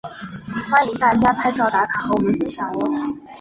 [0.67, 2.91] 欢迎大家拍照打卡和我们分享喔！